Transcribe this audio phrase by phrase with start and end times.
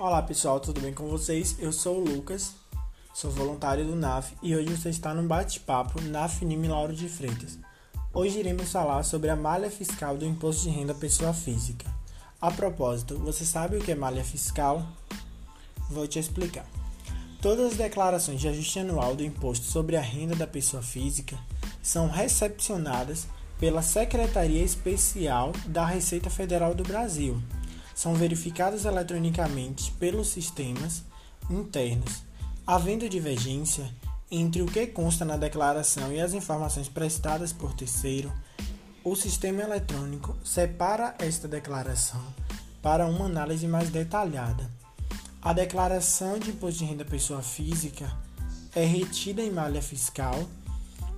[0.00, 1.56] Olá pessoal, tudo bem com vocês?
[1.58, 2.54] Eu sou o Lucas,
[3.12, 7.58] sou voluntário do NAF e hoje você está no bate-papo NAF Nime Lauro de Freitas.
[8.14, 11.92] Hoje iremos falar sobre a malha fiscal do Imposto de Renda Pessoa Física.
[12.40, 14.86] A propósito, você sabe o que é malha fiscal?
[15.90, 16.64] Vou te explicar.
[17.42, 21.36] Todas as declarações de ajuste anual do Imposto sobre a Renda da Pessoa Física
[21.82, 23.26] são recepcionadas
[23.58, 27.42] pela Secretaria Especial da Receita Federal do Brasil
[27.98, 31.02] são verificadas eletronicamente pelos sistemas
[31.50, 32.22] internos.
[32.64, 33.92] Havendo divergência
[34.30, 38.32] entre o que consta na declaração e as informações prestadas por terceiro,
[39.02, 42.22] o sistema eletrônico separa esta declaração
[42.80, 44.70] para uma análise mais detalhada.
[45.42, 48.08] A declaração de imposto de renda pessoa física
[48.76, 50.48] é retida em malha fiscal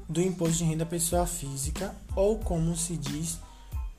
[0.08, 3.38] do imposto de renda pessoa física ou como se diz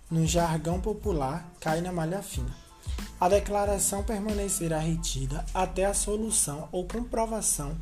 [0.09, 2.70] no jargão popular, cai na malha fina.
[3.20, 7.77] A declaração permanecerá retida até a solução ou comprovação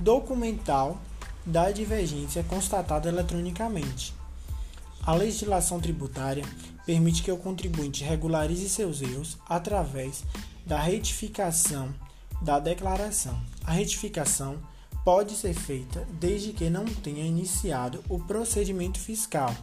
[0.00, 1.00] documental
[1.46, 4.14] da divergência constatada eletronicamente.
[5.04, 6.44] A legislação tributária
[6.84, 10.24] permite que o contribuinte regularize seus erros através
[10.66, 11.92] da retificação
[12.40, 13.40] da declaração.
[13.64, 14.58] A retificação
[15.04, 19.54] pode ser feita desde que não tenha iniciado o procedimento fiscal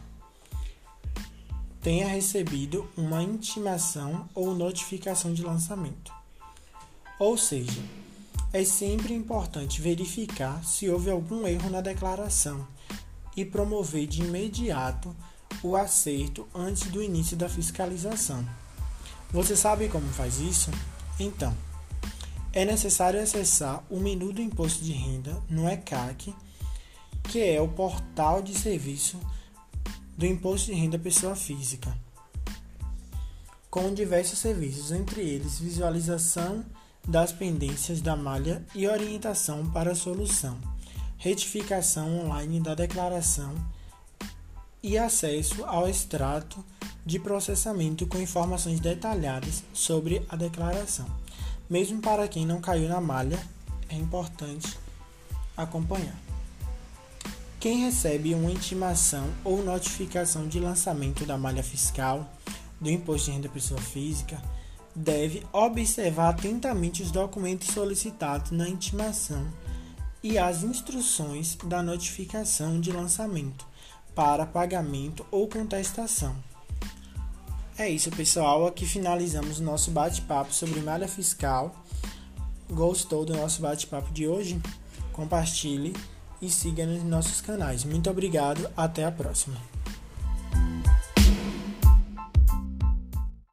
[1.80, 6.12] tenha recebido uma intimação ou notificação de lançamento.
[7.18, 7.82] Ou seja,
[8.52, 12.66] é sempre importante verificar se houve algum erro na declaração
[13.36, 15.14] e promover de imediato
[15.62, 18.46] o acerto antes do início da fiscalização.
[19.30, 20.70] Você sabe como faz isso?
[21.18, 21.56] Então,
[22.52, 26.34] é necessário acessar o menu do imposto de renda no ECAC,
[27.24, 29.20] que é o portal de serviço
[30.20, 31.96] do Imposto de Renda Pessoa Física,
[33.70, 36.62] com diversos serviços, entre eles visualização
[37.08, 40.58] das pendências da malha e orientação para a solução,
[41.16, 43.54] retificação online da declaração
[44.82, 46.62] e acesso ao extrato
[47.06, 51.06] de processamento com informações detalhadas sobre a declaração.
[51.70, 53.42] Mesmo para quem não caiu na malha,
[53.88, 54.78] é importante
[55.56, 56.20] acompanhar.
[57.60, 62.26] Quem recebe uma intimação ou notificação de lançamento da malha fiscal
[62.80, 64.42] do Imposto de Renda Pessoa Física
[64.96, 69.46] deve observar atentamente os documentos solicitados na intimação
[70.22, 73.66] e as instruções da notificação de lançamento
[74.14, 76.34] para pagamento ou contestação.
[77.76, 78.66] É isso, pessoal.
[78.66, 81.76] Aqui finalizamos o nosso bate-papo sobre malha fiscal.
[82.70, 84.58] Gostou do nosso bate-papo de hoje?
[85.12, 85.92] Compartilhe
[86.40, 87.84] e siga nos nossos canais.
[87.84, 89.79] Muito obrigado, até a próxima.